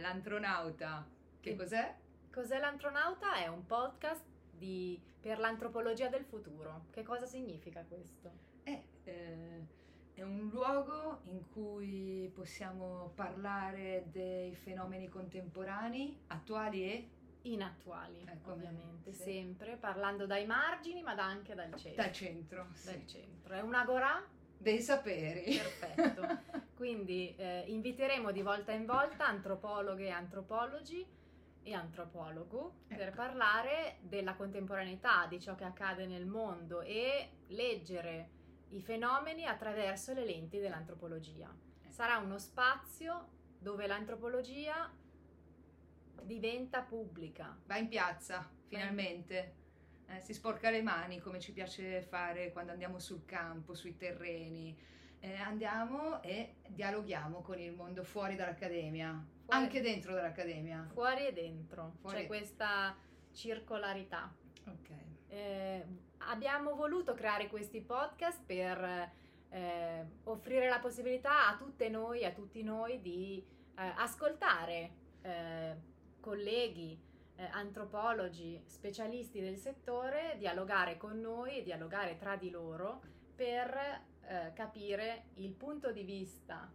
l'antronauta. 0.00 1.06
Che 1.40 1.50
Che- 1.50 1.56
cos'è? 1.56 1.94
Cos'è 2.32 2.58
l'antronauta? 2.58 3.34
È 3.36 3.46
un 3.46 3.64
podcast 3.66 4.22
di- 4.50 5.00
per 5.20 5.38
l'antropologia 5.38 6.08
del 6.08 6.24
futuro. 6.24 6.86
Che 6.90 7.02
cosa 7.02 7.26
significa 7.26 7.84
questo? 7.88 8.30
È, 8.62 8.82
eh, 9.04 9.64
è 10.14 10.22
un 10.22 10.48
luogo 10.50 11.20
in 11.24 11.48
cui 11.50 12.30
possiamo 12.34 13.12
parlare 13.14 14.04
dei 14.10 14.54
fenomeni 14.54 15.08
contemporanei, 15.08 16.18
attuali 16.28 16.82
e 16.90 17.08
Inattuali, 17.42 18.24
come- 18.42 18.54
ovviamente, 18.66 19.12
sì. 19.12 19.22
sempre 19.22 19.76
parlando 19.76 20.26
dai 20.26 20.46
margini, 20.46 21.00
ma 21.02 21.12
anche 21.12 21.54
dal 21.54 21.72
centro. 21.76 22.02
dal 22.02 22.12
centro. 22.12 22.66
sì. 22.72 22.86
Dal 22.86 23.06
centro. 23.06 23.54
È 23.54 23.60
un'agorà? 23.60 24.24
Dei 24.58 24.80
saperi. 24.80 25.56
Perfetto. 25.56 26.64
Quindi 26.76 27.34
eh, 27.36 27.64
inviteremo 27.68 28.30
di 28.32 28.42
volta 28.42 28.72
in 28.72 28.84
volta 28.84 29.26
antropologhe 29.26 30.04
e 30.04 30.10
antropologi 30.10 31.04
e 31.62 31.72
antropologo 31.72 32.82
per 32.86 33.08
Ecco. 33.08 33.16
parlare 33.16 33.96
della 34.02 34.34
contemporaneità, 34.34 35.26
di 35.26 35.40
ciò 35.40 35.54
che 35.54 35.64
accade 35.64 36.06
nel 36.06 36.26
mondo 36.26 36.82
e 36.82 37.30
leggere 37.48 38.28
i 38.68 38.82
fenomeni 38.82 39.46
attraverso 39.46 40.12
le 40.12 40.26
lenti 40.26 40.58
dell'antropologia. 40.58 41.48
Ecco. 41.82 41.90
Sarà 41.90 42.18
uno 42.18 42.38
spazio 42.38 43.28
dove 43.58 43.86
l'antropologia 43.86 44.92
diventa 46.22 46.82
pubblica. 46.82 47.58
Va 47.64 47.78
in 47.78 47.88
piazza, 47.88 48.48
finalmente. 48.66 49.54
Eh, 50.08 50.20
si 50.20 50.34
sporca 50.34 50.68
le 50.70 50.82
mani 50.82 51.20
come 51.20 51.40
ci 51.40 51.52
piace 51.52 52.02
fare 52.02 52.52
quando 52.52 52.72
andiamo 52.72 52.98
sul 52.98 53.24
campo, 53.24 53.74
sui 53.74 53.96
terreni. 53.96 54.76
Eh, 55.20 55.34
andiamo 55.36 56.22
e 56.22 56.56
dialoghiamo 56.68 57.40
con 57.42 57.58
il 57.58 57.72
mondo 57.72 58.04
fuori 58.04 58.36
dall'accademia, 58.36 59.24
Fuori- 59.44 59.60
anche 59.62 59.80
dentro 59.80 60.14
dall'accademia. 60.14 60.88
Fuori 60.92 61.26
e 61.26 61.32
dentro, 61.32 61.94
Fuori- 62.00 62.20
c'è 62.20 62.26
questa 62.26 62.96
circolarità. 63.32 64.32
Ok. 64.66 64.88
Eh, 65.28 65.84
abbiamo 66.18 66.74
voluto 66.74 67.14
creare 67.14 67.48
questi 67.48 67.80
podcast 67.80 68.42
per 68.44 69.10
eh, 69.50 70.06
offrire 70.24 70.68
la 70.68 70.78
possibilità 70.78 71.48
a 71.48 71.56
tutte 71.56 71.88
noi, 71.88 72.24
a 72.24 72.30
tutti 72.32 72.62
noi 72.62 73.00
di 73.00 73.44
eh, 73.78 73.92
ascoltare 73.96 74.90
eh, 75.22 75.76
colleghi, 76.20 76.98
eh, 77.36 77.44
antropologi, 77.52 78.62
specialisti 78.66 79.40
del 79.40 79.56
settore, 79.56 80.36
dialogare 80.38 80.96
con 80.96 81.20
noi 81.20 81.58
e 81.58 81.62
dialogare 81.62 82.16
tra 82.16 82.36
di 82.36 82.50
loro 82.50 83.02
per 83.36 84.02
eh, 84.28 84.52
capire 84.54 85.26
il 85.34 85.52
punto 85.52 85.92
di 85.92 86.02
vista 86.02 86.72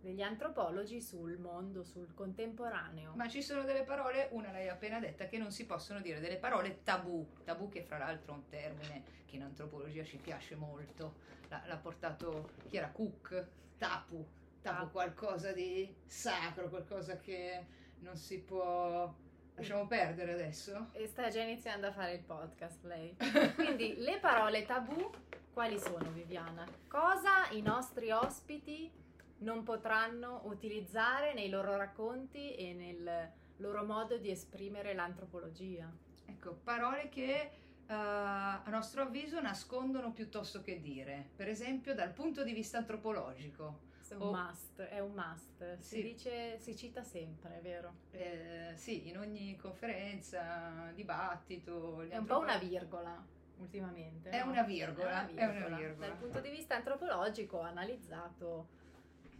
degli 0.00 0.22
antropologi 0.22 1.00
sul 1.00 1.38
mondo, 1.38 1.84
sul 1.84 2.12
contemporaneo. 2.14 3.12
Ma 3.14 3.28
ci 3.28 3.42
sono 3.42 3.62
delle 3.62 3.84
parole, 3.84 4.28
una 4.32 4.50
l'hai 4.50 4.68
appena 4.68 4.98
detta, 4.98 5.26
che 5.26 5.38
non 5.38 5.52
si 5.52 5.66
possono 5.66 6.00
dire, 6.00 6.20
delle 6.20 6.36
parole 6.36 6.82
tabù. 6.82 7.26
Tabù 7.44 7.68
che 7.68 7.82
fra 7.82 7.98
l'altro 7.98 8.32
è 8.32 8.36
un 8.36 8.48
termine 8.48 9.02
che 9.26 9.36
in 9.36 9.42
antropologia 9.42 10.02
ci 10.04 10.16
piace 10.16 10.56
molto. 10.56 11.28
L'ha, 11.48 11.62
l'ha 11.66 11.76
portato 11.76 12.50
chi 12.68 12.76
era 12.76 12.90
Cook. 12.90 13.46
Tapu, 13.76 14.26
Tapu. 14.60 14.90
qualcosa 14.90 15.52
di 15.52 15.94
sacro, 16.04 16.68
qualcosa 16.68 17.18
che 17.18 17.64
non 18.00 18.16
si 18.16 18.40
può... 18.40 19.28
Lasciamo 19.54 19.86
perdere 19.86 20.32
adesso. 20.32 20.88
E 20.92 21.06
sta 21.06 21.28
già 21.28 21.42
iniziando 21.42 21.86
a 21.86 21.92
fare 21.92 22.14
il 22.14 22.22
podcast 22.22 22.84
lei. 22.84 23.14
Quindi 23.56 23.96
le 23.96 24.18
parole 24.18 24.64
tabù 24.64 25.10
quali 25.52 25.78
sono 25.78 26.10
Viviana? 26.10 26.66
Cosa 26.88 27.48
i 27.50 27.60
nostri 27.62 28.10
ospiti 28.10 28.90
non 29.38 29.62
potranno 29.62 30.42
utilizzare 30.44 31.32
nei 31.34 31.48
loro 31.48 31.76
racconti 31.76 32.54
e 32.54 32.72
nel 32.72 33.30
loro 33.56 33.84
modo 33.84 34.16
di 34.18 34.30
esprimere 34.30 34.94
l'antropologia? 34.94 35.90
Ecco, 36.26 36.54
parole 36.62 37.08
che 37.08 37.32
eh, 37.32 37.50
a 37.92 38.62
nostro 38.68 39.02
avviso 39.02 39.40
nascondono 39.40 40.12
piuttosto 40.12 40.62
che 40.62 40.80
dire. 40.80 41.30
Per 41.36 41.48
esempio 41.48 41.94
dal 41.94 42.10
punto 42.12 42.44
di 42.44 42.52
vista 42.52 42.78
antropologico. 42.78 43.88
È 44.08 44.14
un 44.14 44.22
Oh. 44.22 44.32
must, 44.32 44.80
è 44.80 44.98
un 44.98 45.12
must. 45.12 45.78
Si 45.78 45.96
Sì. 45.96 46.02
dice, 46.02 46.58
si 46.58 46.76
cita 46.76 47.02
sempre, 47.04 47.58
è 47.58 47.60
vero? 47.60 47.94
Eh, 48.10 48.72
sì, 48.74 49.08
in 49.08 49.16
ogni 49.18 49.56
conferenza, 49.56 50.90
dibattito. 50.94 52.00
È 52.02 52.16
un 52.16 52.24
po' 52.24 52.38
una 52.40 52.56
virgola 52.58 53.24
ultimamente. 53.60 54.30
È 54.30 54.42
no? 54.42 54.50
una 54.50 54.62
virgola, 54.62 55.26
È 55.28 55.34
è 55.34 55.44
una 55.44 55.50
una 55.50 55.52
virgola. 55.52 55.76
virgola. 55.76 56.06
Dal 56.08 56.16
punto 56.16 56.40
di 56.40 56.50
vista 56.50 56.74
antropologico 56.76 57.58
ho 57.58 57.62
analizzato 57.62 58.68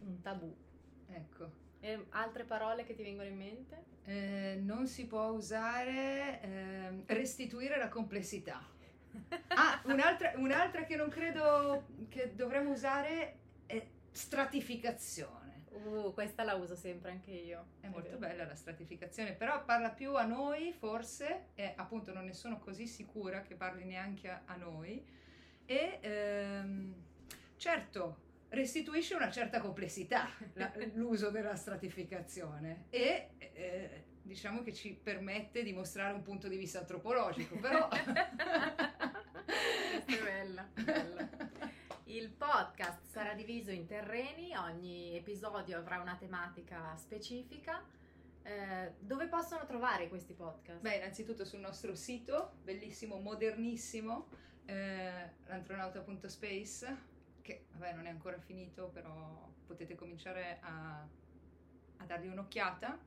un 0.01 0.21
tabù. 0.21 0.55
Ecco. 1.09 1.51
E 1.81 2.07
altre 2.11 2.45
parole 2.45 2.85
che 2.85 2.95
ti 2.95 3.03
vengono 3.03 3.29
in 3.29 3.37
mente? 3.37 3.85
Eh, 4.05 4.59
non 4.63 4.87
si 4.87 5.07
può 5.07 5.29
usare 5.29 6.41
ehm, 6.43 7.03
restituire 7.07 7.79
la 7.79 7.89
complessità. 7.89 8.63
Ah, 9.49 9.81
un'altra, 9.87 10.33
un'altra 10.37 10.85
che 10.85 10.95
non 10.97 11.09
credo 11.09 11.87
che 12.09 12.35
dovremmo 12.35 12.71
usare 12.71 13.39
è 13.67 13.85
stratificazione. 14.11 15.50
Uh, 15.71 16.13
questa 16.13 16.43
la 16.43 16.55
uso 16.55 16.75
sempre 16.75 17.11
anche 17.11 17.31
io. 17.31 17.67
È 17.81 17.87
molto 17.87 18.19
vero. 18.19 18.19
bella 18.19 18.47
la 18.47 18.57
stratificazione, 18.57 19.33
però 19.33 19.65
parla 19.65 19.91
più 19.91 20.15
a 20.17 20.25
noi 20.25 20.73
forse, 20.73 21.51
e 21.55 21.73
appunto 21.77 22.13
non 22.13 22.25
ne 22.25 22.33
sono 22.33 22.59
così 22.59 22.87
sicura 22.87 23.43
che 23.43 23.55
parli 23.55 23.85
neanche 23.85 24.29
a, 24.29 24.43
a 24.47 24.57
noi. 24.57 25.05
E 25.65 25.99
ehm, 26.01 26.95
certo, 27.57 28.29
restituisce 28.49 29.15
una 29.15 29.31
certa 29.31 29.61
complessità 29.61 30.29
la- 30.55 30.73
l'uso 30.95 31.31
della 31.31 31.55
stratificazione 31.55 32.87
e 32.91 33.31
eh, 33.39 34.05
diciamo 34.23 34.63
che 34.63 34.73
ci 34.73 34.99
permette 35.01 35.63
di 35.63 35.73
mostrare 35.73 36.13
un 36.13 36.23
punto 36.23 36.49
di 36.49 36.57
vista 36.57 36.81
antropologico, 36.81 37.57
però... 37.57 37.89
È 40.05 40.23
bella, 40.23 40.69
bella. 40.75 41.49
Il 42.21 42.29
podcast 42.29 43.07
sarà 43.07 43.33
diviso 43.33 43.71
in 43.71 43.87
terreni, 43.87 44.55
ogni 44.55 45.17
episodio 45.17 45.79
avrà 45.79 46.01
una 46.01 46.17
tematica 46.17 46.95
specifica. 46.99 47.83
Eh, 48.43 48.93
dove 48.99 49.27
possono 49.27 49.65
trovare 49.65 50.07
questi 50.11 50.35
podcast? 50.35 50.83
Beh, 50.83 50.97
innanzitutto 50.97 51.47
sul 51.47 51.61
nostro 51.61 51.95
sito, 51.95 52.57
bellissimo, 52.63 53.19
modernissimo, 53.21 54.29
eh, 54.67 55.31
l'antronauta.space, 55.47 56.97
che 57.41 57.65
vabbè 57.73 57.95
non 57.95 58.05
è 58.05 58.11
ancora 58.11 58.39
finito, 58.39 58.89
però 58.89 59.51
potete 59.67 59.95
cominciare 59.95 60.59
a, 60.61 61.01
a 61.97 62.05
dargli 62.05 62.27
un'occhiata. 62.27 62.99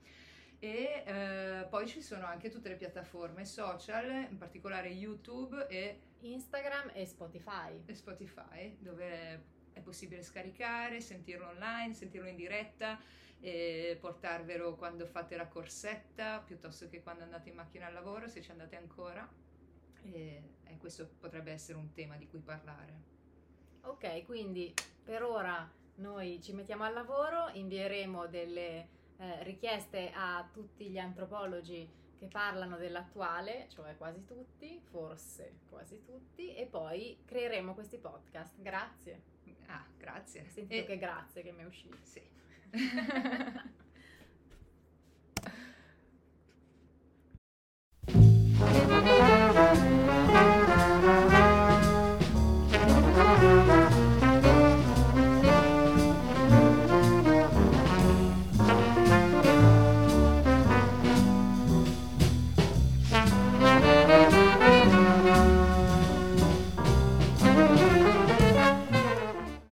E 0.58 1.04
eh, 1.06 1.68
poi 1.70 1.88
ci 1.88 2.02
sono 2.02 2.26
anche 2.26 2.50
tutte 2.50 2.70
le 2.70 2.78
piattaforme 2.78 3.46
social, 3.46 4.10
in 4.28 4.40
particolare 4.40 4.88
YouTube 4.88 5.68
e, 5.68 6.00
Instagram 6.32 6.92
e 6.94 7.06
Spotify. 7.06 7.82
e 7.86 7.96
Spotify, 7.96 8.78
dove 8.80 9.46
è 9.74 9.82
possibile 9.82 10.24
scaricare, 10.24 11.02
sentirlo 11.02 11.48
online, 11.48 11.94
sentirlo 11.94 12.28
in 12.28 12.36
diretta 12.36 13.00
portarvelo 14.00 14.76
quando 14.76 15.06
fate 15.06 15.36
la 15.36 15.48
corsetta 15.48 16.40
piuttosto 16.40 16.88
che 16.88 17.02
quando 17.02 17.24
andate 17.24 17.50
in 17.50 17.56
macchina 17.56 17.88
al 17.88 17.94
lavoro, 17.94 18.30
se 18.30 18.42
ci 18.42 18.52
andate 18.52 18.78
ancora. 18.78 19.30
E, 20.04 20.44
e 20.64 20.78
questo 20.78 21.10
potrebbe 21.20 21.52
essere 21.52 21.78
un 21.78 21.92
tema 21.92 22.16
di 22.16 22.28
cui 22.28 22.40
parlare. 22.40 23.12
Ok, 23.82 24.24
quindi 24.24 24.74
per 25.04 25.24
ora 25.24 25.70
noi 25.96 26.42
ci 26.42 26.54
mettiamo 26.54 26.84
al 26.84 26.94
lavoro, 26.94 27.50
invieremo 27.50 28.28
delle 28.28 28.88
eh, 29.18 29.44
richieste 29.44 30.12
a 30.14 30.48
tutti 30.52 30.90
gli 30.90 30.98
antropologi 30.98 31.90
che 32.24 32.30
parlano 32.30 32.78
dell'attuale, 32.78 33.68
cioè 33.70 33.98
quasi 33.98 34.24
tutti, 34.26 34.80
forse 34.90 35.60
quasi 35.70 36.02
tutti, 36.04 36.56
e 36.56 36.66
poi 36.66 37.18
creeremo 37.26 37.74
questi 37.74 37.98
podcast. 37.98 38.62
Grazie. 38.62 39.22
Ah, 39.68 39.86
grazie. 39.98 40.48
Sentito 40.50 40.84
E- 40.84 40.86
che 40.86 40.98
grazie 40.98 41.42
che 41.42 41.52
mi 41.52 41.64
è 41.64 41.66
uscito. 41.66 41.98
Sì. 42.04 42.22